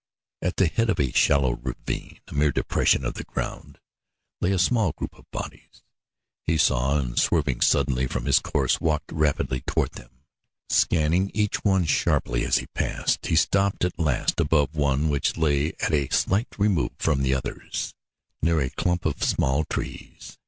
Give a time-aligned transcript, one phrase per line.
[0.41, 3.77] At the head of a shallow ravine, a mere depression of the ground,
[4.39, 5.83] lay a small group of bodies.
[6.43, 10.23] He saw, and swerving suddenly from his course walked rapidly toward them.
[10.71, 15.73] Scanning each one sharply as he passed, he stopped at last above one which lay
[15.81, 17.93] at a slight remove from the others,
[18.41, 20.39] near a clump of small trees.